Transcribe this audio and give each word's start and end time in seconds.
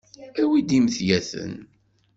Awi-d 0.41 0.69
imedyaten. 0.77 1.53